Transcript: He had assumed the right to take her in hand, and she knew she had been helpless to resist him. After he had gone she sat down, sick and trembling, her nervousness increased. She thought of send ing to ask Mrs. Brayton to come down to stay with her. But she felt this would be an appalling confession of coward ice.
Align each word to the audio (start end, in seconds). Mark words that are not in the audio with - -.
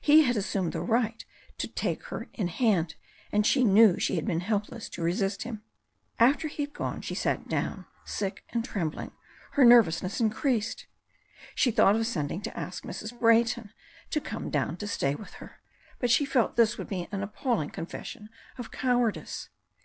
He 0.00 0.22
had 0.22 0.36
assumed 0.36 0.72
the 0.72 0.80
right 0.80 1.24
to 1.58 1.66
take 1.66 2.04
her 2.04 2.28
in 2.34 2.46
hand, 2.46 2.94
and 3.32 3.44
she 3.44 3.64
knew 3.64 3.98
she 3.98 4.14
had 4.14 4.24
been 4.24 4.38
helpless 4.38 4.88
to 4.90 5.02
resist 5.02 5.42
him. 5.42 5.64
After 6.20 6.46
he 6.46 6.62
had 6.62 6.72
gone 6.72 7.00
she 7.00 7.16
sat 7.16 7.48
down, 7.48 7.84
sick 8.04 8.44
and 8.50 8.64
trembling, 8.64 9.10
her 9.54 9.64
nervousness 9.64 10.20
increased. 10.20 10.86
She 11.56 11.72
thought 11.72 11.96
of 11.96 12.06
send 12.06 12.30
ing 12.30 12.42
to 12.42 12.56
ask 12.56 12.84
Mrs. 12.84 13.18
Brayton 13.18 13.72
to 14.10 14.20
come 14.20 14.50
down 14.50 14.76
to 14.76 14.86
stay 14.86 15.16
with 15.16 15.32
her. 15.42 15.60
But 15.98 16.12
she 16.12 16.24
felt 16.24 16.54
this 16.54 16.78
would 16.78 16.86
be 16.86 17.08
an 17.10 17.24
appalling 17.24 17.70
confession 17.70 18.28
of 18.58 18.70
coward 18.70 19.18
ice. 19.18 19.48